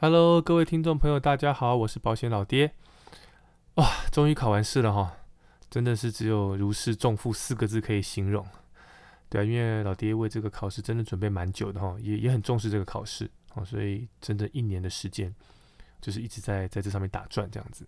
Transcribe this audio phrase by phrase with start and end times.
[0.00, 2.72] Hello，各位听众朋友，大家好，我是保险老爹。
[3.74, 5.16] 哇，终于考完试了哈，
[5.68, 8.46] 真的是只有如释重负四个字可以形容。
[9.28, 15.34] 对啊，因为老爹为这个考试真的准备蛮久的哈，也也很重视这个考试哦，所以真的一年的时间
[16.00, 17.84] 就是一直在在这上面打转这样子。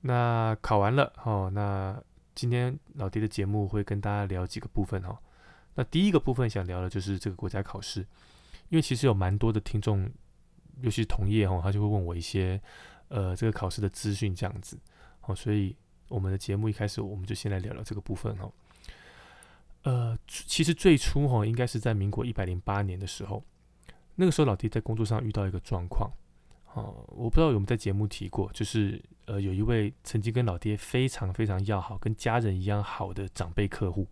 [0.00, 1.96] 那考完了哦，那
[2.34, 5.16] 今天老爹的节目会跟大家聊几个部分哈。
[5.76, 8.00] 那第一个部分想聊的就是这个国家考试，
[8.68, 10.10] 因为其实有蛮多的听众。
[10.82, 12.60] 尤其是同业哦，他就会问我一些
[13.08, 14.78] 呃这个考试的资讯这样子，
[15.22, 15.74] 哦，所以
[16.08, 18.52] 我们的节目一开始我们就先来聊聊这个部分哦。
[19.82, 23.42] 呃，其实最初哈应该是在民国一百零八年的时候，
[24.16, 26.10] 那个时候老弟在工作上遇到一个状况，
[26.74, 34.06] 哦，我不知道有没有在节目提过，就是呃有一位曾经跟老爹非常非常要好，跟家人一样好的长辈客户，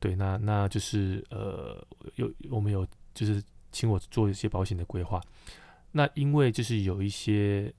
[0.00, 1.86] 对，那那就是呃
[2.16, 5.20] 有我们有就是请我做一些保险的规划。
[5.92, 7.72] 那因为就是有一些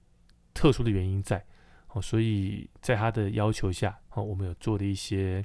[0.54, 1.44] 特殊的原因在，
[1.90, 5.44] 哦，所以在他的要求下，哦，我们有做的一些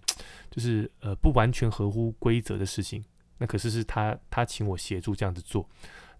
[0.50, 3.04] 就是呃不完全合乎规则的事情。
[3.38, 5.68] 那可是是他他请我协助这样子做。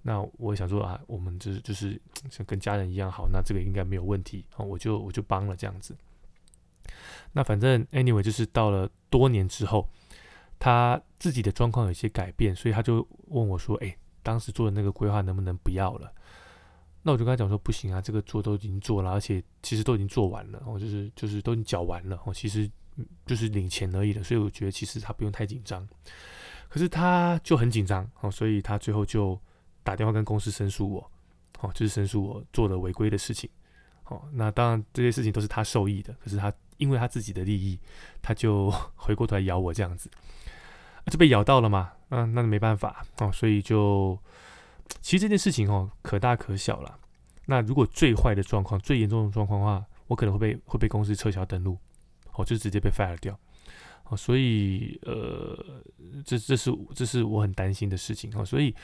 [0.03, 2.01] 那我想说啊，我们就是就是
[2.31, 5.97] 像跟家人一样好，那这个应该没有问题哦，我就我就帮了这样子。
[7.33, 9.87] 那反正 anyway 就是到了多年之后，
[10.59, 16.11] 他自己的状况有些改变，所以他就问我说：“哎，当时做的那个规划能不能不要了？”
[17.03, 22.69] 那我就跟他讲说不行啊，这个做都已经做了，而且其实都已经做完了，哦，就是就是都已经缴完了，哦，其实
[23.25, 25.89] 就是领钱而已了，所以我觉得其实他不用太紧张。
[26.69, 29.41] 可是他就很紧张，哦，所以他最后就
[29.83, 31.11] 打电话跟公司申诉我，
[31.61, 33.49] 哦，就是申诉我做了违规的事情，
[34.07, 37.79] 哦，那当然这些事情都是他受益的，可是他因为他自己的利益，
[38.21, 40.11] 他就 回过头来咬我这样子，
[41.07, 44.19] 就被咬到了嘛，嗯，那没办法，哦，所以就。
[45.01, 46.99] 其实这件事情哦，可大可小了。
[47.47, 51.79] 那如果最坏的状况、最严重的状况的话，我可能会被会被公司撤销登录，
[52.35, 53.39] 哦，就直接被 fire 掉。
[54.05, 55.83] 哦，所以呃，
[56.25, 58.45] 这这是这是我很担心的事情哦。
[58.45, 58.75] 所以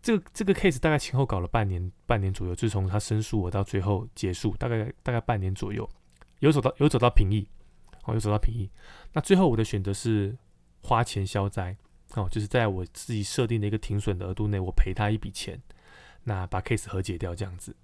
[0.00, 5.88] 这个这个 case 大概前后搞了半年半年左右，自从他申诉我到最后结束，大概大概半年左右，
[6.40, 7.48] 有走到有走到平议，
[8.04, 8.70] 哦，有走到平议。
[9.12, 10.36] 那最后我的选择是
[10.82, 11.76] 花钱消灾。
[12.14, 15.60] 哦，就是在我自己设定的一个停损的额度内，我赔他一笔钱，
[16.24, 17.74] 那把 case 和解掉这样子。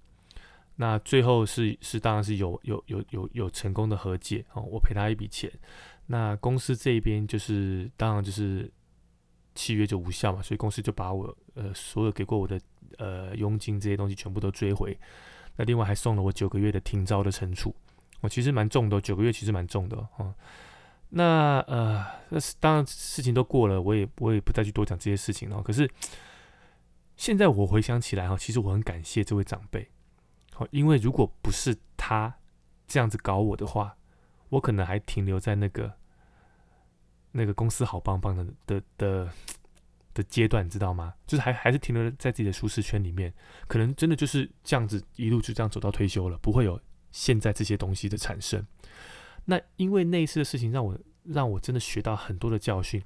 [0.75, 5.51] 那最后是是当然是有有有有有成功的和解哦，我赔他一笔钱。
[6.05, 8.71] 那公司这边就是当然就是
[9.55, 12.59] 契约就无效嘛，所以公司就把我呃所有给过我的
[12.97, 14.97] 呃佣金这些东西全部都追回。
[15.57, 17.75] 那另外还送了我九个月的停招的惩处，
[18.21, 20.33] 我其实蛮重的，九个月其实蛮重的哦。
[21.09, 25.61] 那呃，那是当然事情都过了，我也我也不再去多讲这些事情了。
[25.63, 25.89] 可是
[27.15, 29.89] 现在我回想起来哈，其实我很感谢这位长辈，
[30.53, 32.35] 好，因为如果不是他
[32.87, 33.97] 这样子搞我的话，
[34.49, 35.91] 我可能还停留在那个
[37.31, 39.29] 那个公司好棒棒的的的
[40.13, 41.15] 的阶段，知道吗？
[41.25, 43.33] 就是还还是停留在自己的舒适圈里面，
[43.67, 46.79] 可能真的就是这样子一路就这样走到退休了，不会有
[47.11, 48.63] 现在这些东西的产生。
[49.45, 53.01] 那因为那一次的事情，让我让我真的学到很多的教训。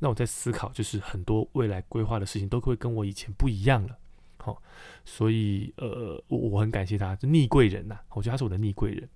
[0.00, 3.98] 那我在思考，就是很多未来规划的事情都会跟我以前不一样了。
[4.36, 4.62] 好，
[5.04, 9.08] 所以呃，我我很感谢他，逆贵人呐，我觉得他是我的逆贵人。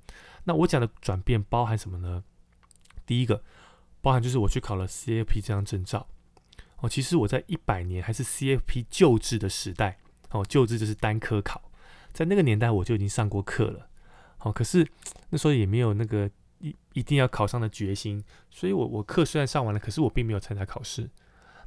[0.43, 2.25] 那我讲的转变包含什么呢？
[3.07, 3.41] 第一个，
[4.01, 6.09] 包含就是我去考了 CFP 这张证照。
[6.79, 9.99] 哦，其实我在一百年还是 CFP 旧制的时代，
[10.31, 11.71] 哦，旧制就是单科考，
[12.13, 13.89] 在那个年代我就已经上过课了。
[14.39, 14.85] 好，可是
[15.31, 16.29] 那时候也没有那个。
[16.95, 21.09] 一定要考上的决心，所以我我课虽然上完了，可是我并没有参加考试，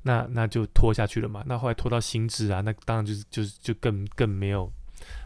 [0.04, 1.44] 那那就拖下去了嘛。
[1.48, 4.72] 那后来拖到心智啊，那当然就是就是就更更没有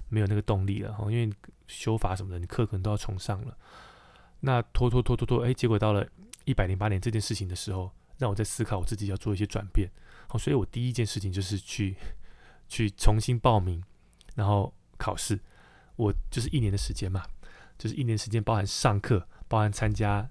[0.09, 1.11] 没有那个动力了哈。
[1.11, 1.29] 因为
[1.67, 3.57] 修法什么的，你课可能都要重上了。
[4.41, 6.07] 那拖拖拖拖拖，哎，结果到了
[6.45, 9.89] 一百零八年这件事情的时候，让我在思考我自己要做一些转变。
[10.27, 11.95] 好，所以我第一件事情就是去
[12.67, 13.83] 去重新报名，
[14.35, 15.39] 然后考试。
[15.97, 17.25] 我就是一年的时间嘛，
[17.77, 19.27] 就是一年时间包含上课。
[19.49, 20.29] 包含参加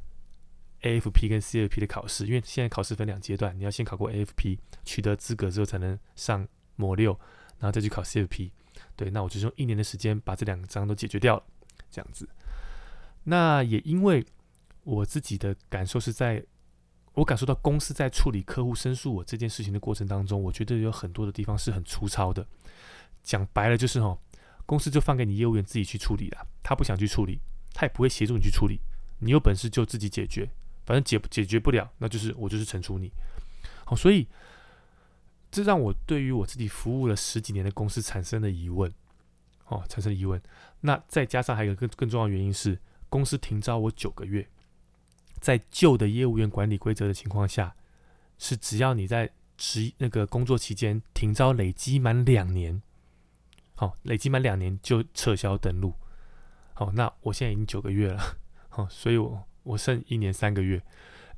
[0.81, 7.13] AFP 跟 CFP 的考试，因为现在考试分两阶段，你要先考过 AFP，取得资格之后才能上模六，
[7.59, 8.53] 然后再去考 CFP。
[8.95, 11.43] 对，那我就用一年的时间把这两张都解决掉了，
[11.91, 12.29] 这样子。
[13.25, 14.25] 那也因为
[14.85, 16.43] 我自己的感受是在，
[17.15, 22.47] 我感受到公司在处理客户申诉我这件事情的过程当中，我觉得有很多的地方是很粗糙的。
[23.25, 24.17] 讲白了就是哦，
[24.65, 27.41] 公司就放给你业务员自己去处理了，他不想去处理，
[27.75, 28.81] 他也不会协助你去处理。
[29.19, 30.49] 你有本事就自己解决，
[30.85, 33.11] 反正解解决不了，那就是我就是惩处你。
[33.85, 34.27] 好，所以
[35.51, 38.93] 这让我对于我自己服务了十几年的公司产生了疑问。
[39.67, 40.41] 哦，产生了疑问。
[40.81, 42.81] 那再加上还有更更重要的原因是，
[43.11, 44.49] 公司停招我九个月，
[45.41, 47.77] 在旧的业务员管理规则的情况下，
[48.39, 52.81] 是只要你在职那个工作期间停招累积满两年，
[53.75, 55.93] 好，累积满两年就撤销登录。
[56.73, 58.39] 好，那我现在已经九个月了，
[58.79, 60.81] 哦，所以我我剩一年三个月。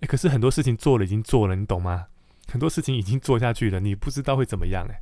[0.01, 2.07] 哎，可是很多事情做了已经做了，你懂吗？
[2.49, 5.01] 很多事情已经做下去了，你不知道会怎么样哎。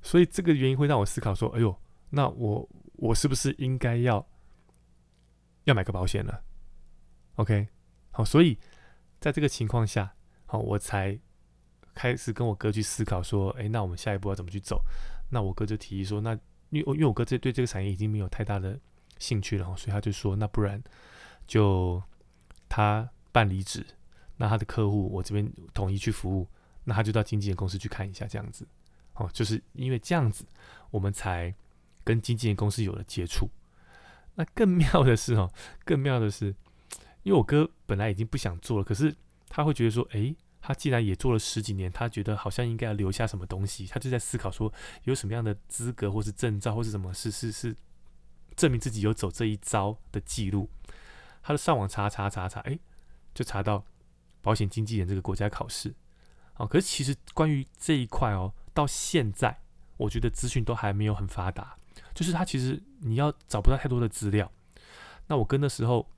[0.00, 1.76] 所以这个原因会让我思考说，哎呦，
[2.10, 4.24] 那我我是不是应该要
[5.64, 6.42] 要买个保险了
[7.36, 7.66] ？OK，
[8.10, 8.58] 好，所以
[9.20, 10.14] 在这个情况下，
[10.46, 11.18] 好，我才
[11.94, 14.80] 开始跟我哥去思考说，哎，那我们下一步要怎么去走？
[15.30, 16.32] 那我哥就提议说，那
[16.70, 18.78] 因为因为我哥这对这个产业已经没有太大的
[19.18, 20.82] 兴趣了，所以他就说，那不然
[21.46, 22.02] 就
[22.68, 23.84] 他办离职，
[24.36, 26.48] 那他的客户我这边统一去服务，
[26.84, 28.66] 那他就到经纪人公司去看一下这样子。
[29.14, 30.46] 哦，就是因为这样子，
[30.90, 31.54] 我们才
[32.02, 33.50] 跟经纪人公司有了接触。
[34.34, 35.52] 那更妙的是哦，
[35.84, 36.46] 更妙的是，
[37.22, 39.14] 因为我哥本来已经不想做了，可是
[39.50, 44.72] 他会觉得说，诶，他既然也做了十几年，他觉得好像应该要留下什么东西，他就在思考说，
[45.04, 47.76] 有什么样的资格或是证照或是什么，是是是
[48.56, 50.70] 证明自己有走这一招的记录。
[51.42, 52.78] 他就上网查查查查，诶，
[53.34, 53.84] 就查到
[54.40, 55.94] 保险经纪人这个国家考试。
[56.56, 58.54] 哦，可是其实关于这一块哦。
[58.74, 59.60] 到现在，
[59.98, 61.76] 我觉得资讯都还没有很发达，
[62.14, 64.50] 就是他其实你要找不到太多的资料。
[65.26, 66.08] 那我跟的时候，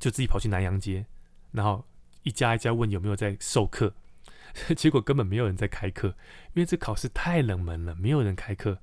[0.00, 1.06] 就自己跑去南洋街，
[1.52, 1.84] 然后
[2.24, 3.94] 一家一家问有没有在授课，
[4.76, 6.08] 结果根本没有人在开课，
[6.54, 8.80] 因为这考试太冷门了，没有人开课，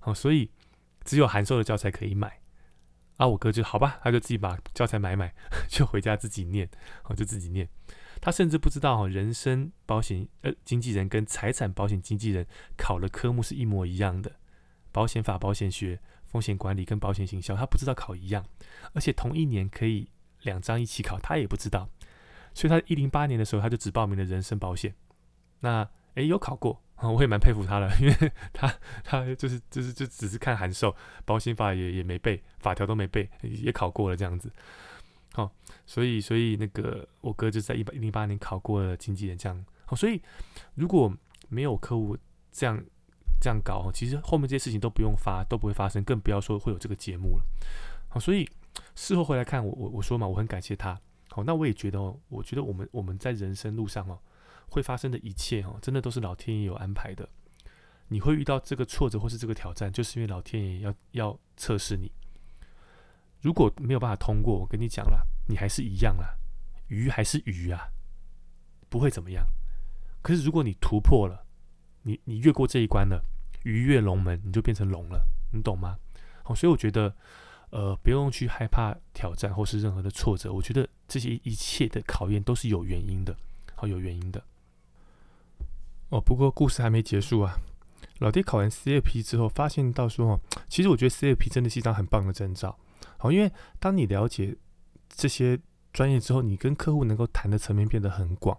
[0.00, 0.50] 哦，所以
[1.04, 2.40] 只有函授的教材可以买。
[3.16, 5.34] 啊，我哥就好吧，他就自己把教材买买，
[5.68, 6.68] 就回家自己念，
[7.04, 7.68] 哦，就自己念。
[8.20, 12.46] 他甚至不知道哈，人身保险呃经纪人跟财产保险经纪人
[12.76, 14.32] 考的科目是一模一样的，
[14.90, 18.44] 保险法、保险学、风险管理跟保险行销，他不知道考一样，
[18.94, 20.10] 而且同一年可以
[20.42, 21.88] 两张一起考，他也不知道，
[22.54, 24.94] 所以他一零八年的时候他就只报名了人身保险，
[25.60, 28.72] 那诶，有考过啊，我也蛮佩服他的，因为 他
[29.04, 30.94] 他就是就是就只是看函授，
[31.24, 34.50] 保险法也也没背，法条都没背，也考过了这样子。
[35.34, 35.52] 好，
[35.84, 39.94] 所以所以那个我哥就在一百零八年考过了经纪人，这样好。
[39.94, 40.20] 所以
[40.74, 41.14] 如果
[41.48, 42.16] 没有客户
[42.50, 42.82] 这样
[43.38, 47.44] 这样搞，其实后面这些事情都不用发，都不会发生，更不要说会有这个节目了。
[48.08, 48.48] 好，所以
[48.94, 50.98] 事后回来看，我我我说嘛，我很感谢他。
[51.28, 54.18] 好，那我也觉得哦，我觉得我们我们在人生路上哦，
[54.68, 57.28] 会发生的一切哦，真的都是老天爷有安排的。
[58.08, 62.12] 你会遇到这个挫折或是这个挑战，就是因为老天爷要要测试你。
[63.40, 66.36] 如果没有办法通过，我跟你讲了，你还是一样啦，
[66.88, 67.88] 鱼还是鱼啊，
[68.88, 69.46] 不会怎么样。
[70.22, 71.46] 可是如果你突破了，
[72.02, 73.24] 你你越过这一关了，
[73.64, 75.98] 鱼跃龙门，你就变成龙了，你懂吗？
[76.44, 77.14] 好，所以我觉得，
[77.70, 80.52] 呃，不用去害怕挑战或是任何的挫折。
[80.52, 83.36] 我觉得这些一切的考验都是有原因的，
[83.74, 84.42] 好有原因的。
[86.10, 87.58] 哦，不过故事还没结束啊。
[88.18, 92.78] 老爹考完 CFP 之后，发现到说， 其实我觉得 CFP 真的是一张很棒的证照。
[93.18, 94.56] 好，因为当你了解
[95.08, 95.58] 这些
[95.92, 98.56] 专业之后，你跟客户能够谈的层面变得很广。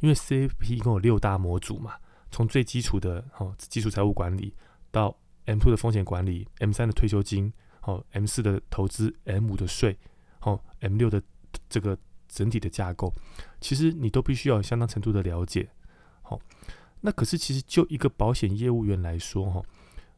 [0.00, 1.94] 因为 CFP 一共有六大模组嘛，
[2.30, 4.52] 从最基础的哦基础财务管理，
[4.90, 5.16] 到
[5.46, 7.52] M two 的风险管理，M 三的退休金，
[7.82, 9.96] 哦 M 四的投资，M 五的税，
[10.40, 11.22] 哦 M 六的
[11.68, 11.96] 这个
[12.28, 13.12] 整体的架构，
[13.60, 15.68] 其实你都必须要有相当程度的了解。
[16.22, 16.40] 好，
[17.02, 19.62] 那可是其实就一个保险业务员来说，哈，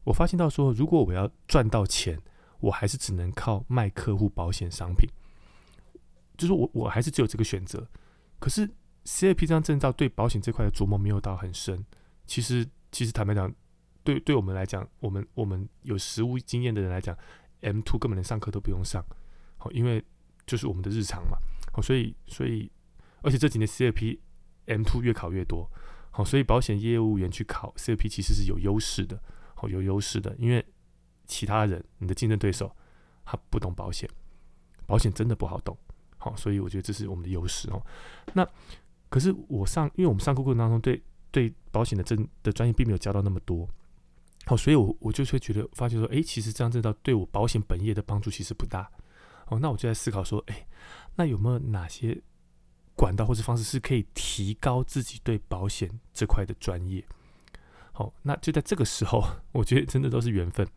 [0.05, 2.19] 我发现到说，如果我要赚到钱。
[2.61, 5.07] 我还是只能靠卖客户保险商品，
[6.35, 7.85] 就是我我还是只有这个选择。
[8.39, 8.67] 可是
[9.03, 11.85] C A P 这张证照对保险这块的琢磨没有到很深。
[12.25, 13.53] 其实其实坦白讲，
[14.03, 17.15] 对对我们来讲，我们我们有实务经验的人来讲
[17.61, 19.05] ，M two 根本连上课都不用上，
[19.57, 20.03] 好，因为
[20.47, 21.37] 就是我们的日常嘛，
[21.71, 22.71] 好，所以所以
[23.21, 24.19] 而且这几年 C A P
[24.67, 25.69] M two 越考越多，
[26.15, 29.21] 好，所以保险业务员去考 C A P 其实是有优势的，
[29.53, 30.65] 好有优势的，因为。
[31.27, 32.71] 其他人，你的竞争对手，
[33.25, 34.07] 他不懂保险，
[34.85, 35.75] 保险真的不好懂，
[36.19, 37.83] 好，所以我觉得这是我们的优势哦。
[38.33, 38.47] 那
[39.09, 43.67] 可是我上，因为我们上课过程当中，对对保险的真的专业并没有教到那么多，
[44.45, 48.87] 好，所以我我就会觉得发现说，哎，其实这样这道对我保险本业的帮助其实不大，
[49.47, 50.67] 哦，那我就在思考说，哎，
[51.15, 52.21] 那有没有哪些
[52.95, 57.05] 管道或者方式是可以提高自己对保险这块的专业？
[57.91, 59.23] 好，那就在这个时候，
[59.53, 60.67] 我觉得真的都是缘分。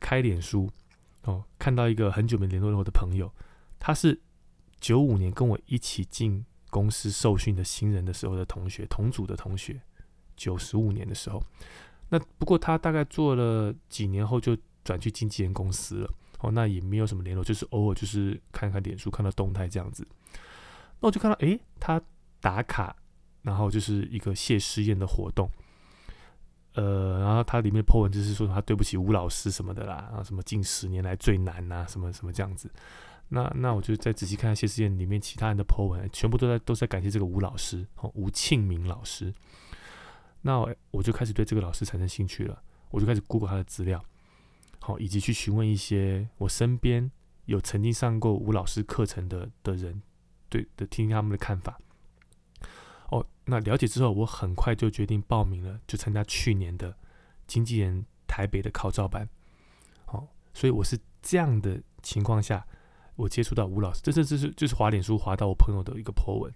[0.00, 0.70] 开脸书
[1.22, 3.32] 哦，看到一个很久没联络我的朋友，
[3.78, 4.20] 他是
[4.80, 9.80] 九五年跟我一起进公司受训的新人的时候的同学，同组的同学，
[10.36, 11.42] 九十五年的时候，
[12.10, 16.14] 那不过他大概做了几年后就转去经纪人公司了。
[16.40, 20.06] 哦，那也没有什么联络，就是偶尔就是看看脸书，看到动态这样子。
[21.02, 22.00] 那我就看到，诶，他
[22.40, 22.96] 打卡，
[23.42, 25.50] 然后就是一个谢师宴的活动。
[26.74, 32.70] 呃，然后他里面 po 文就是说他对不起吴老师什么的啦，啊，什么近十年来最难呐，什么什么这样子。
[33.28, 39.34] 那那我就再仔细看看谢师宴里面其他人的 po 文，全部都在都在感谢这个吴老师，哦，吴庆明老师。
[40.42, 44.02] 那我就开始对这个老师产生兴趣了，我就开始 Google 他的资料，
[44.80, 47.10] 好，以及去询问一些我身边
[47.44, 50.02] 有曾经上过吴老师课程的的人，
[50.52, 51.80] 对的，听听他们的看法。
[53.08, 56.94] 哦，那了解之后，我很快就决定报名了，就参加去年的
[57.46, 59.26] 经纪人台北的考照班。
[60.04, 62.66] 好，所以我是这样的情况下，
[63.16, 66.52] 我接触到吴老师，这这这是就是滑脸书滑到我朋友的一个 po 文，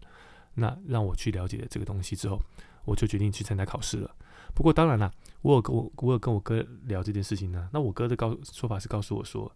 [0.54, 2.38] 那让我去了解了这个东西之后，
[2.84, 4.14] 我就决定去参加考试了。
[4.54, 5.10] 不过当然啦，
[5.40, 7.68] 我有跟我我有跟我哥聊这件事情呢。
[7.72, 9.50] 那我哥的告说法是告诉我说，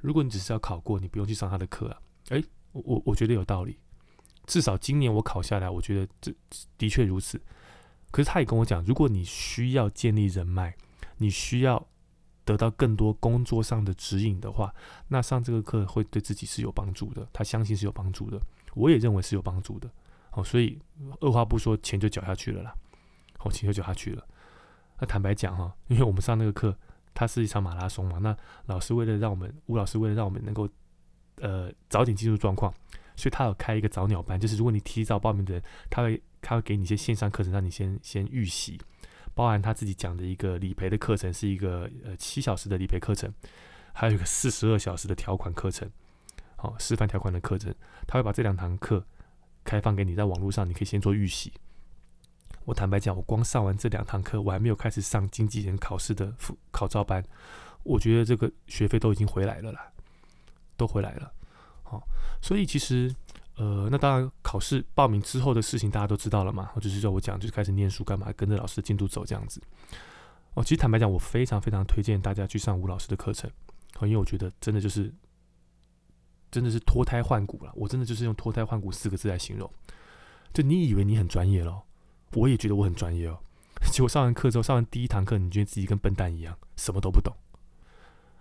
[0.00, 2.00] 如果你只是要考过，你不用去上他的课啊。
[2.30, 3.78] 诶，我我觉得有道理。
[4.46, 6.34] 至少今年我考下来，我觉得这
[6.76, 7.40] 的确如此。
[8.10, 10.74] 可是他也跟我讲，如果你需要建立人脉，
[11.18, 11.86] 你需要
[12.44, 14.74] 得到更多工作上的指引的话，
[15.06, 17.28] 那上这个课会对自己是有帮助的。
[17.32, 18.40] 他相信是有帮助的，
[18.74, 19.88] 我也认为是有帮助的。
[20.32, 20.76] 哦，所以
[21.20, 22.74] 二话不说，钱就缴下去了啦。
[23.40, 24.26] 哦，钱就缴下去了。
[24.98, 26.76] 那坦白讲哈，因为我们上那个课，
[27.14, 28.18] 它是一场马拉松嘛。
[28.18, 28.36] 那
[28.66, 30.68] 老师为了让我们，吴老师为了让我们能够
[31.40, 32.72] 呃早点进入状况。
[33.16, 38.80] 所以他有开一个早鸟班，就是如果你提早报名的人，他会他会给你一些线上课程，让你先先预习，
[39.34, 43.30] 包含他自己讲的一个理赔的课程，是一个呃七小时的理赔课程，
[43.92, 45.90] 还有一个四十二小时的条款课程，
[46.56, 47.74] 好示范条款的课程，
[48.06, 49.04] 他会把这两堂课
[49.64, 51.52] 开放给你，在网络上你可以先做预习。
[52.64, 57.22] 我坦白讲，我光上完这两堂课，我还没有开始上经纪人考试的考考照班，
[57.82, 59.92] 我觉得这个学费都已经回来了啦，
[60.80, 61.30] 都回来了。
[61.84, 62.02] 哦，
[62.40, 63.14] 所以其实，
[63.56, 66.70] 呃，那当然考试报名之后的事情大家都知道了嘛。
[66.80, 69.60] 就是叫我讲，就是开始念书干嘛，跟着老师的进度走这样子。
[70.54, 73.50] 哦，其实坦白讲，我非常非常推荐大家去上吴老师的课程，
[74.02, 75.12] 因为我觉得真的就是，
[76.50, 77.70] 真的是脱胎换骨了。
[77.74, 79.70] 我真的就是用脱胎换骨四个字来形容。
[80.52, 81.82] 就你以为你很专业咯，
[82.32, 83.38] 我也觉得我很专业哦。
[83.92, 87.34] 结果上完课之后，上完第一堂课，你觉得自己跟笨蛋一样，什么都不懂。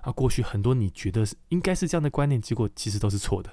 [0.01, 3.51] 啊，过去很多你觉得是应该是这样的观念，结果其实都是错的。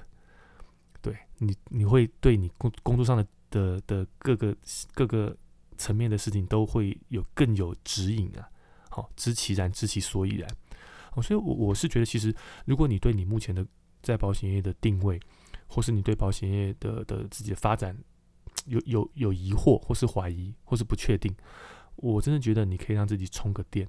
[1.02, 4.56] 对你，你会对你工工作上的的的各个
[4.94, 5.36] 各个
[5.76, 8.48] 层面的事情都会有更有指引啊。
[8.90, 10.48] 好，知其然，知其所以然。
[11.14, 12.34] 哦，所以，我我是觉得，其实
[12.64, 13.66] 如果你对你目前的
[14.02, 15.20] 在保险业的定位，
[15.66, 17.96] 或是你对保险业的的自己的发展
[18.66, 21.34] 有有有疑惑，或是怀疑，或是不确定，
[21.96, 23.88] 我真的觉得你可以让自己充个电。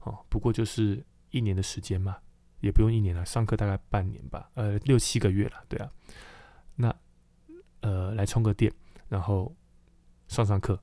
[0.00, 1.04] 哦，不过就是。
[1.32, 2.18] 一年的时间嘛，
[2.60, 5.90] 也不用一年了，上课大概半年吧，呃，六七个月了，对啊。
[6.76, 6.94] 那
[7.80, 8.72] 呃，来充个电，
[9.08, 9.54] 然后
[10.28, 10.80] 上上课，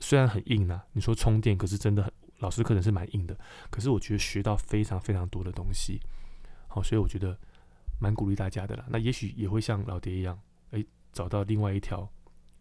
[0.00, 3.38] 虽然很硬啊，你说充电，可是真的很，老师课程是蛮硬的，
[3.70, 6.00] 可是我觉得学到非常非常多的东西，
[6.68, 7.38] 好，所以我觉得
[8.00, 8.86] 蛮鼓励大家的啦。
[8.88, 12.10] 那也许也会像老爹一样，哎，找到另外一条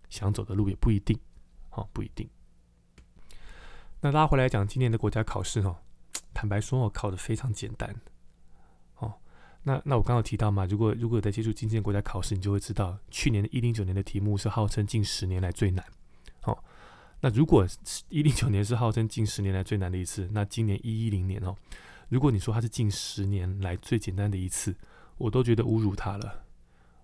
[0.09, 1.17] 想走的路，也不一定，
[1.69, 2.29] 好，不一定。
[4.01, 5.80] 那拉回来讲今年的国家考试哈。
[6.33, 7.95] 坦白说，我考的非常简单。
[8.97, 9.13] 哦，
[9.63, 15.85] 那那我刚刚提到嘛，如果如果有在接触经济国家考试，你就会知道，去年的一零九年的题目是号称近十年来最难。
[16.43, 16.63] 哦，
[17.19, 17.67] 那如果
[18.09, 21.55] 一零九年是号称近十年来最难的一次，那今年一一零年哦，
[22.09, 24.75] 如果你说它是近十年来最简单的一次，
[25.17, 26.45] 我都觉得侮辱它了。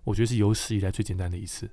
[0.04, 1.70] 我觉得是有史以来最简单的一次，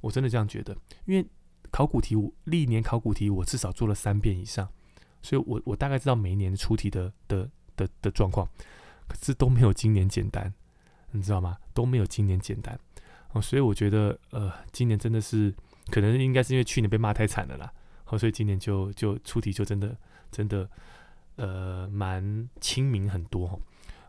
[0.00, 0.76] 我真的这样觉得。
[1.06, 1.26] 因为
[1.70, 4.70] 考古题，我历年考古题我至少做了三遍以上。
[5.22, 8.48] 所以，我我大概知道每一年出题的的的的状况，
[9.06, 10.52] 可是都没有今年简单，
[11.12, 11.56] 你知道吗？
[11.72, 12.76] 都没有今年简单
[13.30, 13.40] 哦。
[13.40, 15.54] 所以我觉得，呃，今年真的是
[15.92, 17.72] 可能应该是因为去年被骂太惨了啦，
[18.04, 19.96] 好，所以今年就就出题就真的
[20.32, 20.68] 真的
[21.36, 23.60] 呃蛮亲民很多。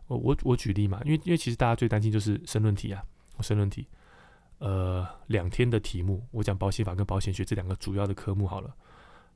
[0.07, 3.05] 我我我举例嘛，因为因为其实大家最担心就是申论题啊，
[3.41, 3.87] 申论题，
[4.57, 8.75] 呃，两天的题目，我讲保险法跟保险学这两个主要的科目好了，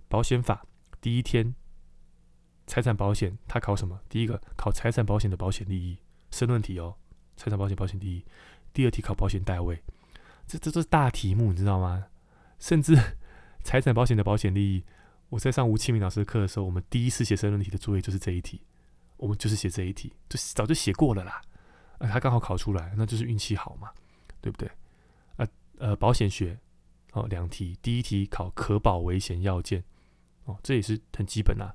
[0.09, 0.65] 保险法
[0.99, 1.53] 第一天。
[2.67, 3.99] 财产保险，它考什么？
[4.09, 5.97] 第一个考财产保险的保险利益，
[6.29, 6.95] 申论题哦。
[7.37, 8.25] 财产保险保险利益，
[8.73, 9.81] 第二题考保险代位，
[10.45, 12.05] 这这都是大题目，你知道吗？
[12.59, 12.95] 甚至
[13.63, 14.83] 财产保险的保险利益，
[15.29, 18.61] 我在上吴庆明老师的课的时候，我们第一次写申论题的作业就是这一题，
[19.17, 21.41] 我们就是写这一题，就早就写过了啦。
[21.99, 23.91] 啊，他刚好考出来，那就是运气好嘛，
[24.41, 24.69] 对不对？
[25.37, 25.47] 啊
[25.77, 26.59] 呃，保险学
[27.13, 29.83] 哦，两题，第一题考可保危险要件，
[30.45, 31.73] 哦，这也是很基本啊。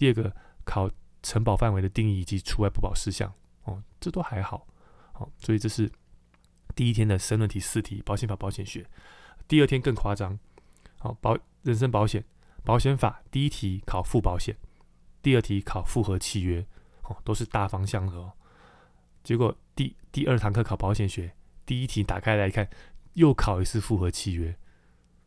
[0.00, 0.90] 第二个考
[1.22, 3.30] 承保范围的定义以及除外不保事项
[3.64, 4.66] 哦，这都还好。
[5.12, 5.92] 好，所以这是
[6.74, 8.86] 第一天的申论题四题，保险法保险学。
[9.46, 10.38] 第二天更夸张，
[11.00, 12.24] 好保人身保险
[12.64, 14.56] 保险法第一题考附保险，
[15.20, 16.64] 第二题考复合契约，
[17.02, 18.32] 哦，都是大方向的哦。
[19.22, 21.34] 结果第第二堂课考保险学，
[21.66, 22.66] 第一题打开来看，
[23.12, 24.56] 又考一次复合契约，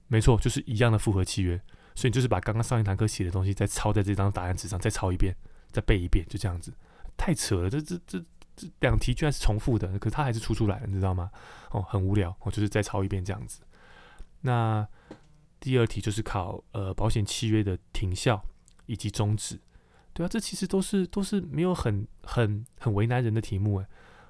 [0.08, 1.62] 没错，就是一样的复合契约。
[1.96, 5.36] 所以你就是把刚刚上一堂课写的东西再抄在这张答案纸上，再抄一遍，
[5.72, 6.74] 再背一遍，就这样子，
[7.16, 7.70] 太扯了！
[7.70, 8.24] 这这这
[8.56, 11.30] 这两题居然是重复的，可是它还是出出来了，你知道吗？
[11.72, 13.62] 哦，很无聊，我就是再抄一遍这样子。
[14.42, 14.88] 那
[15.60, 18.44] 第二题就是考呃保险契约的停效
[18.88, 19.60] 以及终止，
[20.14, 23.88] 对啊，这其实都是都是没有很很很为难人的题目诶。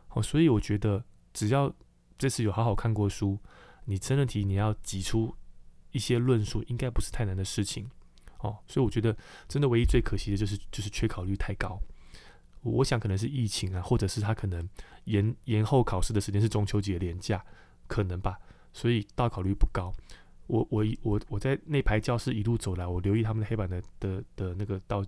[0.10, 1.04] 哦，所以我觉得
[1.34, 1.74] 只要
[2.18, 3.40] 这次有好好看过书，
[3.86, 5.36] 你真的题你要挤出。
[5.94, 7.90] 一些论述应该不是太难的事情，
[8.40, 9.16] 哦，所以我觉得
[9.48, 11.80] 真的唯一最可惜的就是就是缺考率太高。
[12.62, 14.68] 我想可能是疫情啊，或者是他可能
[15.04, 17.44] 延延后考试的时间是中秋节连假，
[17.88, 18.40] 可能吧，
[18.74, 19.94] 所以到考率不高。
[20.48, 25.06] 我我我我在那排教室一路走来，我留意他们的黑板的的的那个到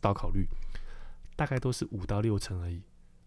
[0.00, 0.46] 到考率，
[1.36, 2.82] 大概都是五到六成而已。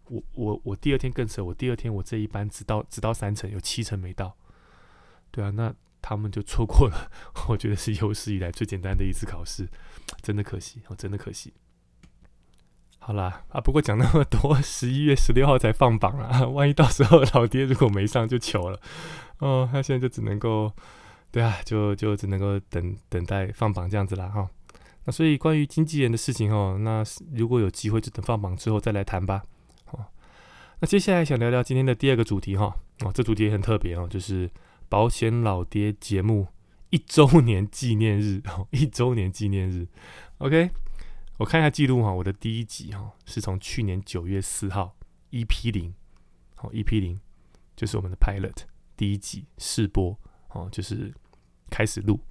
[0.09, 4.35] 我我我第二天更扯，我第二天我这一班只到只到三成，有七成没到。
[5.31, 5.73] 对啊，那。
[6.01, 7.11] 他们就错过了，
[7.49, 9.67] 我觉得是有史以来最简单的一次考试，
[10.21, 11.53] 真的可惜，哦，真的可惜。
[12.99, 18.79] 好啦，啊，不过讲那么多，十一月十六号才放榜啊， 万一到时候老爹如果没上就糗了，
[19.39, 20.71] 哦，他现在就只能够，
[21.31, 24.49] 对啊，就就只能够等等待放榜这样子啦，哈。
[25.05, 27.01] 那所以关于经纪人的事情哦，那
[27.33, 29.41] 如果有机会就等放榜之后再来谈吧，
[29.91, 30.05] 哦。
[30.79, 34.49] 那接下来想聊聊今天的第二个主题哈，哦，这主题也很特别哦，就是。
[34.89, 36.47] 保险老爹节目
[36.91, 38.41] 一周年纪念日，
[38.71, 39.87] 一周年纪念日。
[40.37, 40.71] OK，
[41.37, 44.95] 我看一下记录哈，我的第一集哈是从去年九月四号
[45.31, 45.93] EP 零，
[46.55, 47.19] 好 EP 零
[47.75, 48.63] 就是我们的 Pilot
[48.95, 50.17] 第一集试播
[50.51, 51.13] 哦，就是
[51.69, 52.21] 开始录，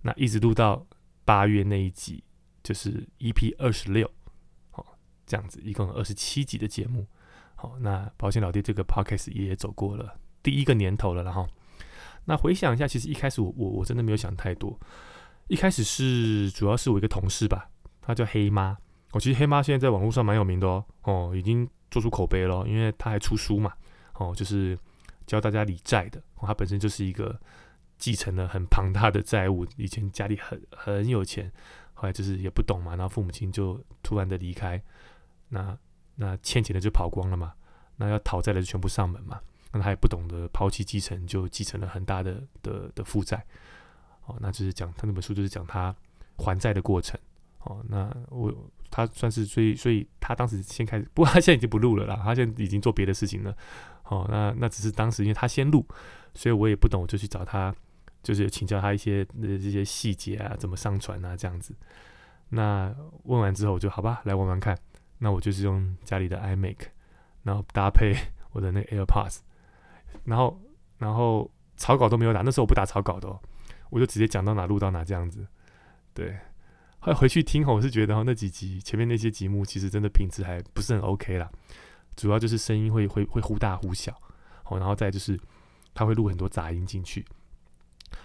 [0.00, 0.86] 那一直录到
[1.26, 2.24] 八月那一集
[2.62, 4.10] 就是 EP 二十六，
[4.70, 7.06] 好这样子一共有二十七集的节目。
[7.56, 11.46] 好，那保险老爹这个 Podcast 也走过了第一个年头了，然后。
[12.30, 14.78] 那回想一下，其实一开始我我我真的没有想太多。
[15.48, 17.68] 一开始是主要是我一个同事吧，
[18.00, 18.78] 他叫黑妈。
[19.10, 23.72] 哦，其实黑妈现在在网络上蛮有名的哦，哦，已经做出口碑了，因为他还出书嘛，
[24.14, 24.78] 哦，就是
[25.26, 26.20] 教大家理债的。
[26.36, 27.36] 哦，他本身就是一个
[27.98, 31.50] 继承了很庞大的债务，以前家里很很有钱，
[31.94, 34.80] 后来就是也不懂嘛，然后父母亲就突然的离开，
[35.48, 35.76] 那
[36.14, 37.54] 那欠钱的就跑光了嘛，
[37.96, 39.40] 那要讨债的就全部上门嘛。
[39.72, 43.44] 那他也不懂得抛弃继承，就继承了很大的的的负债。
[44.26, 45.94] 哦，那就是讲他那本书就是讲他
[46.36, 47.18] 还债的过程。
[47.60, 48.52] 哦，那我
[48.90, 53.56] 他算是所以所以他当时先开始，不过他现在已经不录了啦，他现在已经做别的事情了。
[54.04, 55.86] 哦，那那只是当时因为他先录，
[56.34, 57.74] 所以我也不懂，我就去找他，
[58.22, 61.74] 就是请教他一些这些细节啊，怎么上传啊这样子。
[62.48, 62.92] 那
[63.24, 64.76] 问完之后，我就好吧，来玩玩看。
[65.18, 66.76] 那我就是用家里的 iMac，
[67.42, 68.16] 然后搭配
[68.52, 69.40] 我的那个 AirPods。
[70.24, 70.60] 然后，
[70.98, 73.40] 然后草稿都没有打，那时候我不打草稿的，哦，
[73.90, 75.46] 我就直接讲到哪录到哪这样子。
[76.12, 76.36] 对，
[76.98, 81.50] 后来回去听后，我是觉得那几集前面那些节目其实真的品质还不是很 OK 啦，
[82.16, 84.12] 主要就是声音会会会忽大忽小，
[84.66, 85.38] 哦，然后再就是
[85.94, 87.24] 它会录很多杂音进去。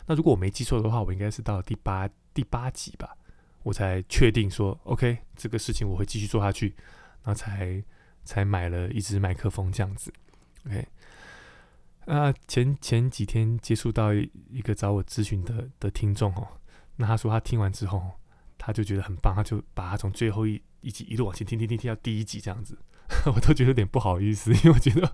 [0.08, 3.16] 那如果我没记错的话，我应该是到第八第八集吧，
[3.64, 6.76] 我才确定说 OK 这个事情我会继续做下去，
[7.24, 7.84] 然后才
[8.24, 10.12] 才买了一支麦克风这样子
[10.66, 10.88] ，OK。
[12.06, 16.48] 啊，前前几天接触到一个找我咨询的的听众哦，
[16.98, 18.12] 那他说他听完之后，
[18.58, 22.78] 他就觉得很棒，他就把他从最后一一集一路往前听听听听到第一集这样子，
[23.26, 25.12] 我都觉得有点不好意思，因为我觉得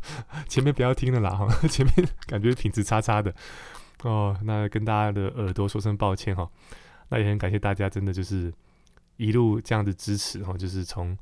[0.48, 3.34] 前面不要听了啦哈， 前面感觉品质差差的。
[4.04, 6.50] 哦，那跟大家的耳朵说声抱歉哈，
[7.10, 8.52] 那也很感谢大家真的就是
[9.18, 11.16] 一路这样子支持哈，就是从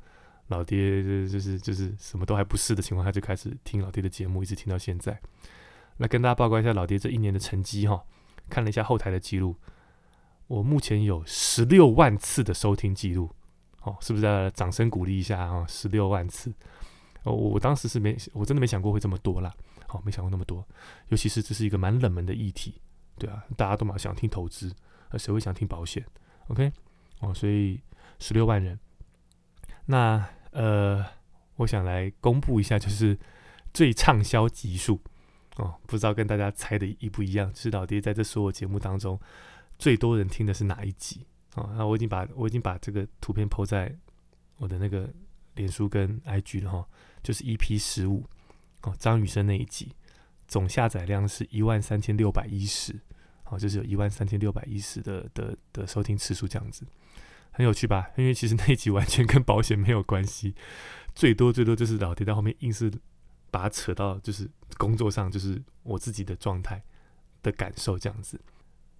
[0.49, 5.19] 老爹就是就是什么都还不是的情况下就开始听老爹的节目，一直听到现在。
[5.97, 8.03] 来跟大家报告一下老爹这一年的成绩哈，
[8.49, 9.55] 看了一下后台的记录，
[10.47, 13.29] 我目前有十六万次的收听记录，
[13.81, 14.51] 哦，是不是？
[14.55, 15.65] 掌声鼓励一下啊！
[15.67, 16.53] 十六万次，
[17.23, 19.53] 哦，我当时是没，我真的没想过会这么多啦，
[19.87, 20.65] 好，没想过那么多，
[21.09, 22.81] 尤其是这是一个蛮冷门的议题，
[23.17, 24.73] 对啊，大家都蛮想听投资，
[25.09, 26.05] 呃，谁会想听保险
[26.47, 26.71] ？OK，
[27.19, 27.81] 哦，所以
[28.19, 28.79] 十六万人，
[29.85, 31.05] 那呃，
[31.55, 33.17] 我想来公布一下，就是
[33.73, 35.01] 最畅销集数。
[35.57, 37.53] 哦，不知道跟大家猜的一不一样？
[37.53, 39.19] 是老爹在这所有节目当中
[39.77, 41.25] 最多人听的是哪一集？
[41.55, 43.93] 哦，那我已经把我已经把这个图片抛在
[44.57, 45.09] 我的那个
[45.55, 46.87] 脸书跟 IG 了哈，
[47.21, 48.23] 就是 EP 十五
[48.83, 49.91] 哦，张雨生那一集，
[50.47, 52.97] 总下载量是一万三千六百一十，
[53.45, 56.85] 哦，就是有一万三千六百一十的的的收听次数这样子，
[57.51, 58.09] 很有趣吧？
[58.17, 60.55] 因为其实那一集完全跟保险没有关系，
[61.13, 62.91] 最多最多就是老爹在后面硬是
[63.51, 66.83] 把它扯到就是工作上，就是我自己的状态
[67.41, 68.39] 的感受这样子。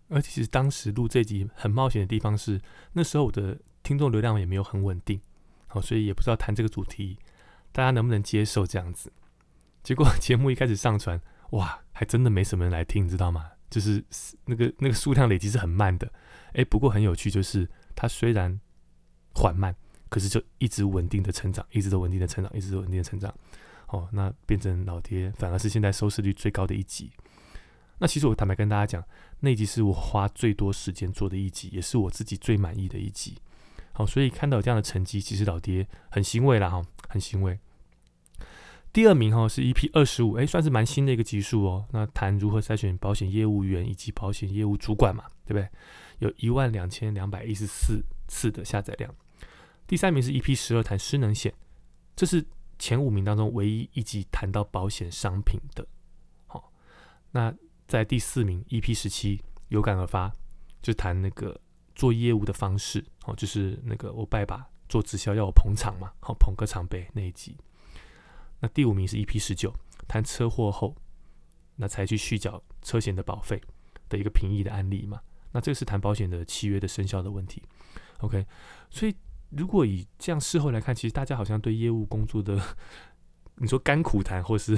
[0.10, 2.60] 而其实当时录这集很冒险的地方是，
[2.94, 5.22] 那时候我的听众流量也没有很稳定，
[5.68, 7.20] 好，所以也不知道谈这个主题
[7.72, 9.12] 大家能不能接受这样子。
[9.84, 13.52] 结果节目一开始上传，哇，还真的没什么人来听，你知道吗？
[13.70, 14.04] 就是
[14.46, 16.12] 那个那个数量累积是很慢的。
[16.54, 18.58] 诶，不过很有趣，就是它虽然
[19.34, 19.76] 缓慢，
[20.08, 23.34] 可是就一直稳定的成长，一直都稳定的成长，一直都稳定的成长。
[23.88, 27.12] 哦，那变成老爹反而是现在收视率最高的一集。
[27.98, 29.04] 那其实我坦白跟大家讲，
[29.42, 33.38] 那集是我花最多时间做的一集，也是我自己最满意的一集。
[33.92, 37.60] 好，所以看到这样的成绩，其实老爹很欣慰啦，哈，很欣慰。
[38.94, 41.86] 第二名哈是 EP 二十五，哎，算是蛮新的一个集数哦。
[41.92, 45.68] 那谈如何筛选保险业务员以及保险业务主管嘛，对不对？
[46.20, 49.14] 有一万两千两百一十四次的下载量。
[49.88, 51.54] 第三名是 EP 十二，谈失能险，
[52.16, 52.46] 这是
[52.78, 55.86] 前五名当中唯一一集谈到保险商品的。
[56.48, 56.72] 好，
[57.32, 57.54] 那。
[57.90, 60.32] 在第四名，EP 十七有感而发，
[60.80, 61.60] 就谈那个
[61.96, 67.58] 做业务的方式，哦，就是那个我拜把做直销要我捧场嘛，好捧个场呗那一集。
[68.60, 69.74] 那第五名是 EP 十九，
[70.08, 70.96] 谈车祸后
[71.78, 73.60] 那才去续缴车险的保费
[74.08, 75.20] 的一个平易的案例嘛。
[75.52, 77.64] 那这个是谈保险的契约的生效的问题。
[78.20, 78.46] OK，
[78.90, 79.16] 所以
[79.50, 82.60] 如果以这样事后来看，其实大家好像对业务工作的，
[83.56, 84.78] 你说甘苦谈或是。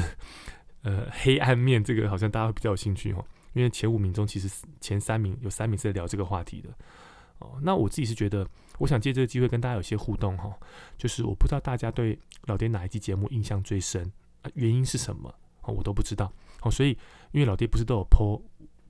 [0.83, 6.71] 呃，黑暗面这个好像大家会比较有兴趣哦，因为前五名中其实前三名有三名是在聊这个话题的
[7.37, 7.59] 哦。
[7.61, 8.43] 那我自己是觉得，
[8.79, 10.51] 我想借这个机会跟大家有些互动哈，
[10.97, 14.11] 就是我不知道大家对老爹哪一期节目印象最深，
[14.55, 15.31] 原因是什么
[15.61, 16.71] 哦，我都不知道哦。
[16.71, 16.97] 所以
[17.31, 18.41] 因为老爹不是都有 po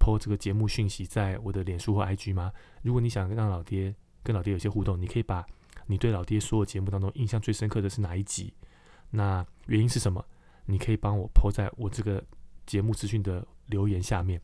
[0.02, 2.52] po 这个节目讯息在我的脸书或 IG 吗？
[2.82, 5.46] 如果你想让老爹跟老爹有些互动，你可以把
[5.86, 8.52] 你对老爹所有节目当中印象最深刻的是哪一集，
[9.12, 10.26] 那原因是什么？
[10.66, 12.24] 你可以帮我抛在我这个
[12.66, 14.42] 节目资讯的留言下面，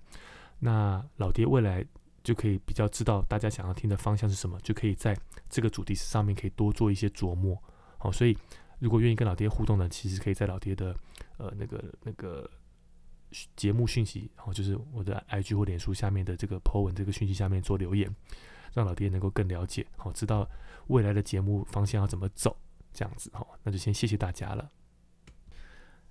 [0.59, 1.85] 那老爹未来
[2.23, 5.17] 就可以比较知道大家想要听的方向是什么，就可以在
[5.49, 7.57] 这个主题上面可以多做一些琢磨。
[7.97, 8.37] 好，所以
[8.79, 10.95] 如果愿意跟老爹互动的，其实可以在老爹的
[11.37, 12.49] 呃那个那个
[13.55, 18.13] 节目讯息，然后就是我的 IG 或脸书下面的这个 po 文这个讯息下面做留言，
[18.73, 20.49] 让老爹能够更了解，好知道
[20.87, 22.55] 未来的节目方向要怎么走，
[22.93, 24.69] 这样子哈，那就先谢谢大家了。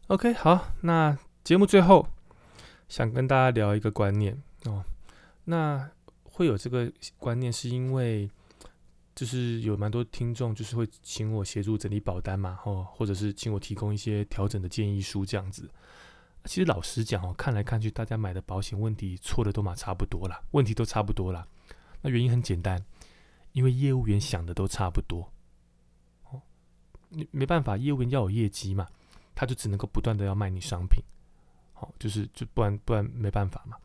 [0.09, 2.07] OK，好，那节目最后
[2.89, 4.85] 想跟大家聊一个观念哦。
[5.45, 5.91] 那
[6.25, 8.31] 会有这个观念，是因为
[9.15, 15.69] 就是有蛮多听众就是会请我协助整理保单嘛，哦，或者是请我提供一些调整的建议书这样子。
[16.47, 21.47] 其实老实讲哦，看来看去，大家买的保险问题错的都嘛差不多啦，问题都差不多啦。
[22.01, 22.83] 那原因很简单，
[23.53, 25.33] 因为业务员想的都差不多。
[26.31, 26.41] 哦，
[27.09, 28.87] 你没办法，业务员要有业绩嘛。
[29.39, 30.99] 他就只能够不断的要卖你商品，
[31.75, 33.77] 好，就是就不然不然没办法嘛。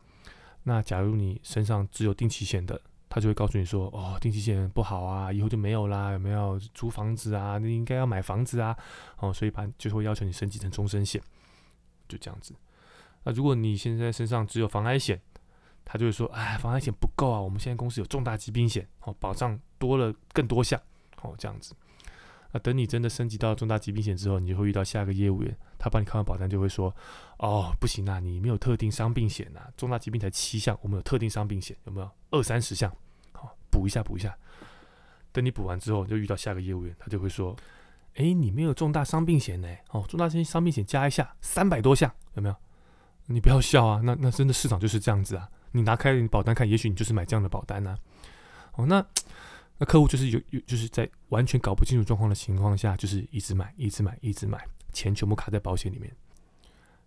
[0.62, 7.58] 那假如你身上只有定期险的，他就会告诉你说，哦，定期险不好啊，以后就没有啦，有没有租房子啊？
[7.58, 8.74] 你应该要买房子啊，
[9.18, 11.22] 哦，所以把就会要求你升级成终身险，
[12.12, 12.54] 就这样子。
[13.24, 15.20] 那如果你现在身上只有防癌险，
[15.84, 20.80] 他就会说，哎，防癌险不够啊，我们现在公司有重大疾病险，哦，保障多了更多项，
[21.22, 21.74] 哦，这样子。
[22.52, 26.94] 那等你真的升级到重大疾病险之后，你就会遇到下一个业务员，他帮你看完保单就会说
[27.38, 32.94] ：“哦，不行啊，你没有特定伤病险啊，重大疾病才七项，我们有特定伤病险，有没有二三十项？
[33.32, 34.36] 好，补一下补一下。
[35.32, 37.56] 等你补完之后，就遇到下个业务员，他就会说：
[38.14, 39.68] 哎，你没有重大伤病险呢？
[39.90, 42.56] 哦，重大伤伤病险加一下，三百多项，有没有？
[43.26, 45.48] 你不要笑啊，那那真的市场就是这样子啊。
[45.72, 47.96] 你拿开你保单看，也许你就是买这样的保单呢。
[48.74, 49.04] 哦，那。
[49.78, 56.14] 那客户就是有有就是在完全搞不清楚状况的情况下，就是一直买，一直买，一直买，钱全部卡在保险里面，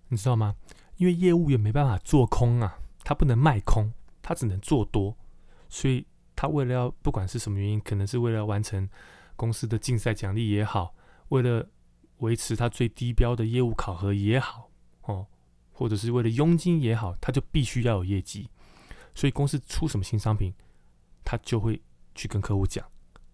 [0.09, 0.53] 你知道吗？
[0.97, 5.15] 因为业务员没办法做空啊，他不能卖空，他只能做多，
[5.69, 8.89] 所以他为了要不管是什么原因，可能是为了完成
[9.37, 10.93] 公司的竞赛奖励也好，
[11.29, 11.67] 为了
[12.17, 14.69] 维持他最低标的业务考核也好，
[15.03, 15.27] 哦，
[15.71, 18.49] 或者是为了佣金也好，他就必须要有业绩，
[19.13, 20.53] 所以公司出什么新商品，
[21.23, 21.81] 他就会。
[22.17, 22.89] 去跟客户讲，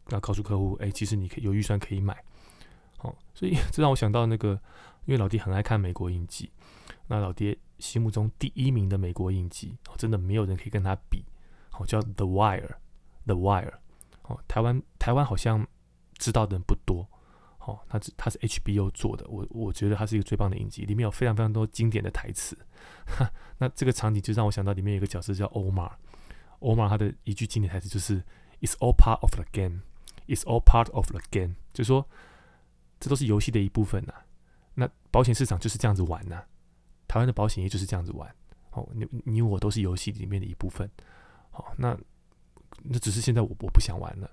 [0.08, 2.20] 那告诉客户，哎，其实你可以有预算可以买，
[2.98, 4.60] 好，所以这让我想到那个，
[5.06, 6.52] 因为老爹很爱看美国影集，
[7.06, 11.24] 那老爹心目中第一名的美国影集，真的没有人可以跟他比，
[11.70, 12.62] 好，叫《The Wire》，
[13.26, 13.70] 《The Wire》，
[14.24, 15.68] 哦，台湾台湾好像
[16.18, 17.08] 知道的人不多。
[17.66, 22.58] 哦，它是它是 HBO 做的，我我觉得它是一个最棒的影集，里面有非常非常多经典的台词。
[23.60, 28.24] 那这个场景就让我想到里面有个角色叫 Omar，Omar 他的一句经典台词就是
[28.62, 29.82] "It's all part of the game,
[30.28, 32.08] It's all part of the game"，就说
[33.00, 34.14] 这都是游戏的一部分呐。
[34.74, 36.44] 那保险市场就是这样子玩呐，
[37.08, 38.34] 台湾的保险业就是这样子玩。
[38.72, 40.90] 哦，你你我都是游戏里面的一部分。
[41.52, 41.98] 好，那
[42.84, 44.32] 那只是现在我我不想玩了。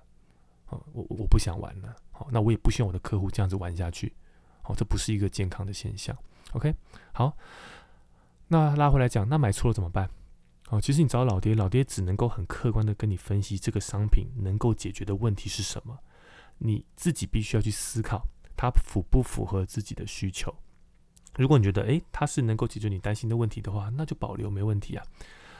[0.69, 1.95] 哦，我我不想玩了。
[2.31, 4.13] 那我也不希望我的客户这样子玩下去。
[4.61, 6.17] 好，这不是一个健康的现象。
[6.53, 6.73] OK，
[7.13, 7.35] 好，
[8.47, 10.09] 那拉回来讲，那买错了怎么办？
[10.69, 15.97] 哦，其实你找老爹，老爹只能够很客观的跟你分析这个商品能够解决的问题是什么。
[16.59, 20.53] 你自己必须要去思考，它符不符合自己的需求。
[21.37, 25.03] 如果你觉得，诶，它是能够解决你担心的问题的话，那就保留没问题啊。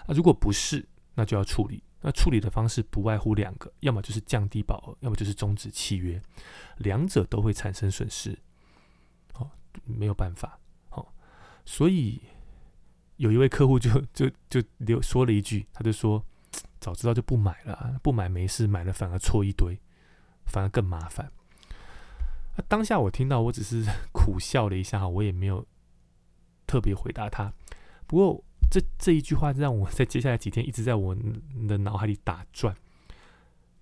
[0.05, 1.81] 啊，如果不是，那就要处理。
[2.01, 6.21] 那处理的方式不外乎两个，要么就是降低保额，要么就是终止契约，
[6.77, 8.39] 两者都会产生损失。
[9.33, 9.51] 好，
[9.83, 10.57] 没有办法。
[10.89, 11.13] 好，
[11.65, 12.21] 所以
[13.17, 16.23] 有一位客户就就就留说了一句，他就说
[16.79, 19.77] ：“早知道就不买了，不买没事，买了反而错一堆，
[20.45, 21.29] 反而更麻烦。”
[22.55, 23.83] 那当下我听到，我只是
[24.13, 25.67] 苦笑了一下，我也没有
[26.65, 27.53] 特别回答他。
[28.07, 28.43] 不过。
[28.69, 31.15] 这这一句话让我在接下来几天一直在我
[31.67, 32.75] 的脑海里打转。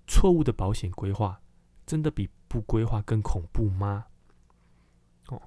[0.08, 1.42] 错误的保险规划
[1.86, 4.06] 真的比不规划更恐怖吗？
[5.28, 5.42] 哦，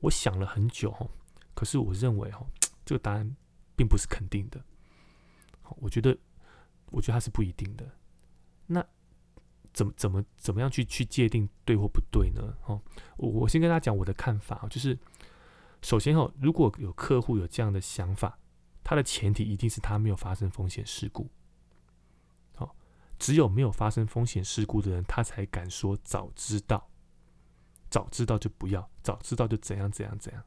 [0.00, 1.08] 我想了很久哦，
[1.54, 2.44] 可是我认为哦，
[2.84, 3.36] 这个答案
[3.76, 4.60] 并不是肯定的。
[5.76, 6.18] 我觉得，
[6.90, 7.88] 我觉得它是不一定的。
[8.66, 8.84] 那
[9.72, 12.56] 怎么怎么怎么样去去界定对或不对呢？
[12.66, 12.82] 哦，
[13.16, 14.98] 我我先跟大家讲我的看法，就是
[15.82, 18.36] 首先哦，如果有客户有这样的想法。
[18.82, 21.30] 它的前提一定是它没有发生风险事故，
[22.56, 22.74] 好，
[23.18, 26.88] 只有没有发生风险事故的人，他才敢说早知道，
[27.88, 30.42] 早知道就不要，早知道就怎样怎样怎样。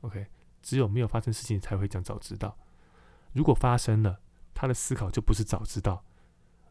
[0.00, 0.26] OK，
[0.62, 2.56] 只有没有发生事情才会讲早知道。
[3.32, 4.20] 如果发生了，
[4.54, 6.04] 他的思考就不是早知道，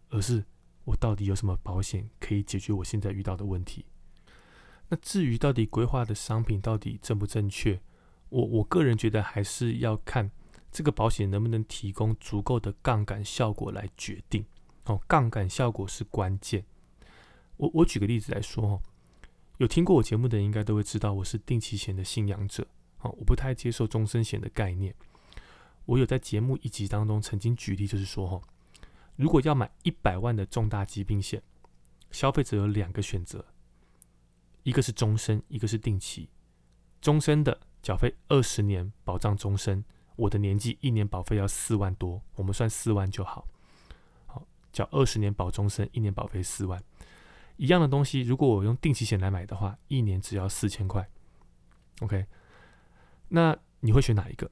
[0.10, 0.44] 而是
[0.86, 3.86] 我到底有什么保险可以解决我现在遇到的问题。
[4.90, 7.82] 那至于到底规划的商品到底正不正确，
[8.30, 10.32] 我我个人觉得还是要看。
[10.74, 14.44] 这个保险能不能提供足够的杠杆效果来决定？
[14.86, 16.66] 哦，杠杆效果是关键。
[17.58, 18.82] 我我举个例子来说哦，
[19.60, 22.68] 有听过我节目的人应该都会知道，我是定期险的信仰者。
[23.02, 24.96] 哦，我不太接受终身险的概念。
[25.86, 28.42] 我有在节目一集当中曾经举例，就是说，哦，
[29.16, 31.44] 如果要买一百万的重大疾病险，
[32.10, 33.46] 消费者有两个选择，
[34.64, 36.30] 一个是终身，一个是定期。
[37.00, 39.84] 终身的缴费二十年，保障终身。
[40.16, 43.48] 我的年纪一年保费要四万多，我们算四万就好。
[44.28, 46.82] 好，缴二十年保终身，一年保费四万。
[47.58, 51.08] 一样的东西，如果我用定期险来买的话，一年只要四千块。
[52.02, 52.26] OK，
[53.30, 54.50] 那你会选哪一个？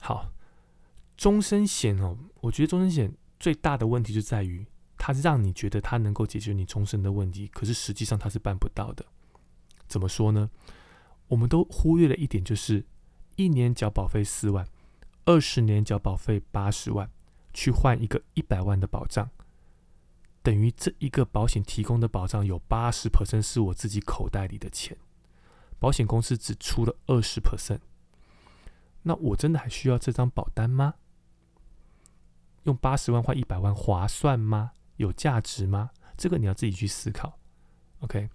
[0.00, 0.32] 好，
[1.16, 4.66] 终身险哦，我觉得终身险最大的问题就在于，
[4.96, 9.04] 它让你觉得它能够解决你终身的问题，可是实际上它是办不到的。
[9.86, 10.50] 怎么说呢？
[11.28, 12.84] 我们都忽略了一点，就是。
[13.36, 14.66] 一年缴保费四万，
[15.24, 17.10] 二十年缴保费八十万，
[17.54, 19.30] 去换一个一百万的保障，
[20.42, 24.96] 等于这一个保险提供的保障有八十 percent 是我自己口袋里的钱，
[25.78, 27.80] 保险公司只出了二十 percent，
[29.02, 30.94] 那我真的还需要这张保单吗？
[32.64, 34.72] 用八十万换一百万划算吗？
[34.96, 35.90] 有价值吗？
[36.16, 37.38] 这个你要自己去思考。
[38.00, 38.28] OK，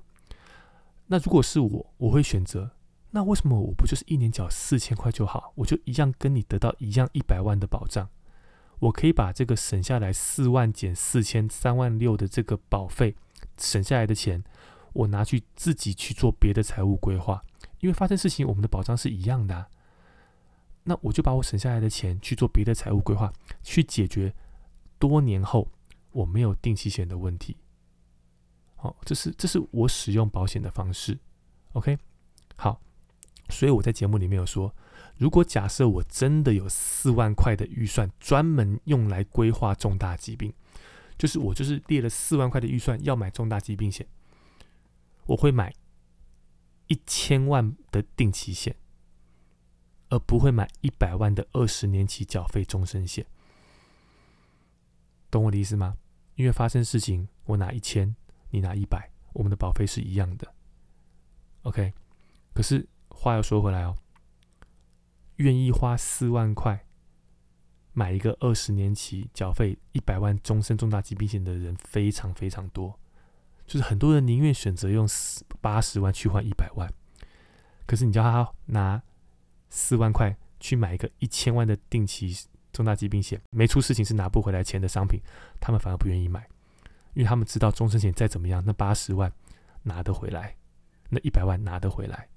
[1.08, 2.72] 那如果是我，我会选择。
[3.14, 5.52] 那为什么我不就是一年缴四千块就好？
[5.56, 8.10] 我就一样跟你得到一样一百万的保障。
[8.80, 13.16] 我可以把这个省下来四万减四千三万六的这个保费
[13.58, 14.44] 省下来的钱，
[14.94, 17.44] 我拿去自己去做别的财务规划。
[17.80, 19.68] 因为发生事情，我们的保障是一样的。
[20.84, 24.34] 那我就把我省下来的钱去做别的财务规划，去解决
[24.98, 25.68] 多年后
[26.12, 27.58] 我没有定期险的问题。
[28.78, 31.20] 好，这是这是我使用保险的方式。
[31.74, 31.98] OK，
[32.56, 32.82] 好。
[33.52, 34.74] 所以我在节目里面有说，
[35.18, 40.52] 如果假设我真的有四万块的预算，专门用来规划重大疾病，
[41.18, 44.08] 就是我就是列了四万块的预算要买重大疾病险，
[45.28, 45.72] 我会买
[46.88, 48.76] 一千万的定期险，
[50.10, 53.26] 而不会买一百万的二十年期缴费终身险。
[55.30, 55.98] 懂我的意思吗？
[56.36, 58.16] 因为发生事情，我拿一千，
[58.50, 60.52] 你拿一百，我们的保费是一样的。
[61.64, 61.94] OK，
[62.54, 62.88] 可是。
[63.12, 63.96] 话又说回来哦，
[65.36, 66.86] 愿意花四万块
[67.94, 73.00] 买一个二十年期、缴费一百万终身重大疾病险的人非常非常多，
[73.68, 76.92] 就是很多人宁愿选择用四八十万去换一百万，
[77.86, 79.02] 可是你叫他拿
[79.70, 82.36] 四万块去买一个一千万的定期
[82.72, 85.20] 重大疾病险，没出事情是拿不回来钱的商品，
[85.60, 86.48] 他们反而不愿意买，
[87.14, 89.32] 因为他们知道终身险再怎么样，那八十万
[89.84, 90.56] 拿得回来，
[91.10, 92.30] 那一百万拿得回来，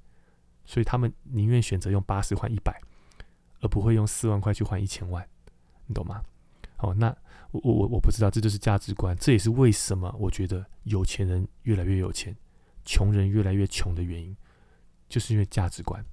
[0.65, 2.81] 所以他们宁愿选择用八十换一百，
[3.61, 5.27] 而不会用四万块去换一千万，
[5.87, 6.23] 你懂吗？
[6.79, 7.17] 哦，那。
[7.55, 12.37] 我我我不知道，这就是价值观，这也是为什么我觉得有钱人越来越有钱，
[12.85, 14.37] 穷人越来越穷的原因，
[15.09, 16.05] 就是因为价值观。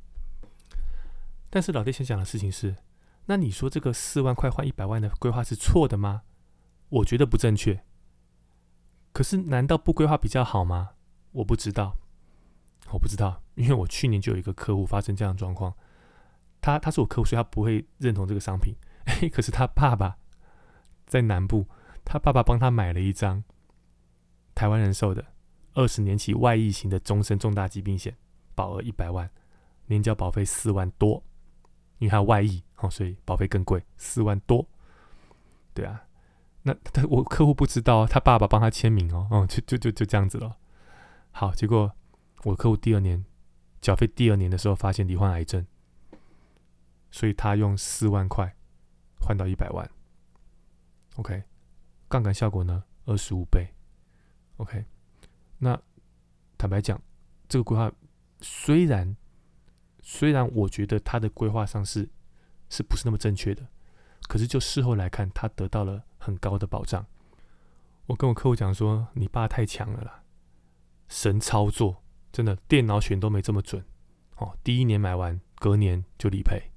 [1.50, 2.76] 但是老爹想讲的事情是，
[3.26, 6.22] 那你说这个四万块换一百万的规划是错的吗？
[6.90, 7.84] 我觉得不正确。
[9.12, 10.92] 可是难道不规划比较好吗？
[11.32, 11.98] 我不知道，
[12.94, 15.74] 我不知道，因为我去年就有一个客户发生这样的状况，
[16.62, 18.74] 他他是我客户，所以他不会认同这个商品。
[19.06, 20.18] 哎， 可是他爸爸。
[21.08, 21.68] 在南部，
[22.06, 23.44] 他爸爸帮他买了一张
[24.56, 25.26] 台湾人寿的
[25.74, 28.16] 二十年期外溢型的终身重大疾病险，
[28.56, 29.30] 保额一百万，
[29.88, 31.22] 年交保费四万多，
[31.98, 34.66] 因为他外溢哦，所以保费更贵，四万多。
[35.74, 36.02] 对啊，
[36.62, 40.56] 那他我客户不知道，他爸爸帮他签名哦，哦，就就就就这样子了。
[41.32, 41.94] 好，结果
[42.44, 43.24] 我客户第二年
[43.82, 45.66] 缴费第二年的时候，发现罹患癌症，
[47.12, 48.56] 所以他用四万块
[49.20, 49.90] 换到一百万。
[51.18, 51.44] OK，
[52.08, 52.84] 杠杆效果呢？
[53.06, 53.68] 二十五倍。
[54.58, 54.86] OK，
[55.58, 55.80] 那
[56.58, 57.02] 坦白讲，
[57.50, 57.92] 这个规划
[58.42, 59.16] 虽然
[60.02, 62.10] 虽然我觉得他的规划上是
[62.70, 63.68] 是不是那么正确的，
[64.28, 67.06] 可是就事后来看，他得到了很高的保障。
[68.08, 70.24] 我跟我客户讲说：“你爸太强了啦，
[71.08, 72.01] 神操作，
[72.32, 73.84] 真的电脑选都没这么准。”
[74.38, 76.72] 哦，第一年买完，隔年就理赔。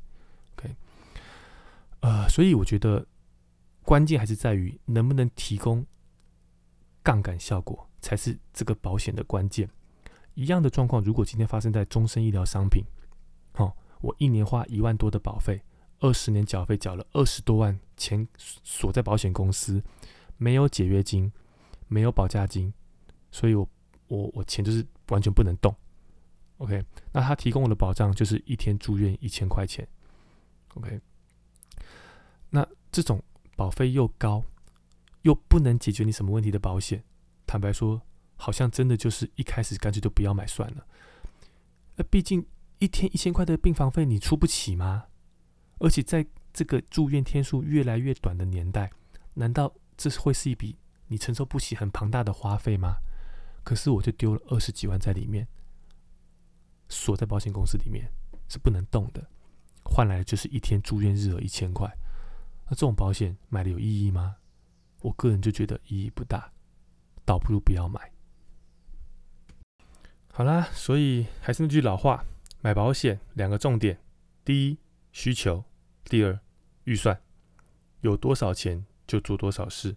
[0.56, 0.74] OK，
[2.00, 3.06] 呃，所以我觉得。
[3.86, 5.84] 关键还是在于能不能提供
[7.02, 9.68] 杠杆效果，才是这个保险的关键。
[10.32, 12.82] 一样的状况，如果今天发生在终身医疗商品，
[13.56, 15.60] 哦，我一年花一万多的保费，
[16.00, 19.82] 二十年缴费缴了二十多万钱锁在保险公司，
[20.38, 21.30] 没有解约金，
[21.86, 22.72] 没有保价金，
[23.30, 23.68] 所以我
[24.06, 25.74] 我我钱就是完全不能动。
[26.58, 29.86] OK，那他提供我的保障就是一天住院一千块钱。
[30.74, 31.00] OK，
[32.50, 33.22] 那这种。
[33.56, 34.42] 保费又高，
[35.22, 37.04] 又不能解决你什么问题的保险，
[37.46, 38.02] 坦白说，
[38.34, 40.84] 好像真的就是一开始干脆就不要买算了。
[41.94, 42.44] 那毕竟
[42.80, 45.04] 一天一千块的病房费你出不起吗？
[45.78, 48.90] 而且在这个住院天数越来越短的年代，
[49.34, 52.96] 难道这会是一笔你承受不起很庞大的花费吗？
[53.64, 55.48] 可是我就丢了二十几万在里面，
[56.88, 58.12] 锁在保险公司里面
[58.48, 59.26] 是不能动的，
[59.82, 61.90] 换来的就是一天住院日额一千块。
[62.66, 64.36] 那这种保险买的有意义吗？
[65.00, 66.52] 我个人就觉得意义不大，
[67.24, 68.12] 倒不如不要买。
[70.32, 72.24] 好啦，所以还是那句老话，
[72.60, 74.00] 买保险两个重点：
[74.44, 74.78] 第一，
[75.12, 75.64] 需求；
[76.04, 76.38] 第二，
[76.84, 77.20] 预算。
[78.00, 79.96] 有多少钱就做多少事。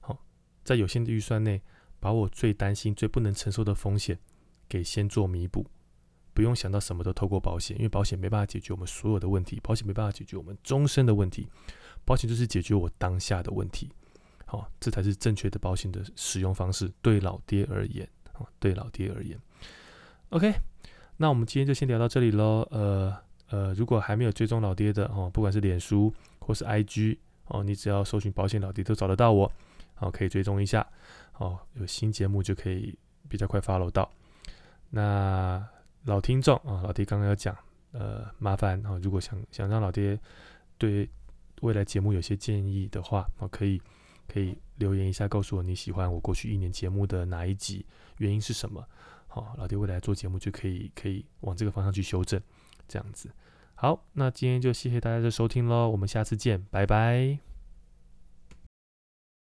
[0.00, 0.18] 好，
[0.64, 1.62] 在有限的预算内，
[2.00, 4.18] 把我最担心、最不能承受的风险
[4.68, 5.66] 给先做弥补。
[6.34, 11.48] 不用想到什么都透过保险，因为保险没办法解决我们所有的问题，保险没办法解决我们终身的问题。
[12.04, 13.90] 保险就是解决我当下的问题，
[14.44, 16.92] 好，这才是正确的保险的使用方式。
[17.00, 18.06] 对老爹而言，
[18.60, 19.36] 对老爹而言
[20.28, 20.54] ，OK，
[21.16, 22.68] 那我们今天就先聊到这里喽。
[22.70, 23.16] 呃
[23.48, 29.50] 呃，如果还没有追踪老爹的哦，不管是脸书或是 IG 哦，你只要搜寻保险老爹都找得到我，
[29.94, 30.86] 好，可以追踪一下，
[31.38, 34.10] 哦，有新节目就可以比较快 follow 到。
[34.90, 35.66] 那
[36.04, 37.56] 老听众啊，老爹刚刚要讲，
[37.92, 40.18] 呃，麻烦啊，如果想想让老爹
[40.78, 41.08] 对。
[41.62, 43.80] 未来节目有些建议的话，哦，可以
[44.28, 47.86] 可以留言一下，告诉我你喜欢我过去一年节目的哪一集，
[48.18, 48.86] 原因是什么？
[49.26, 52.38] 好，老爹未来做节目就可以可以往这个方向去修正，
[52.86, 53.30] 这样子。
[53.74, 57.55] 好，那今天就谢谢大家的收听喽，我们下次见，拜拜。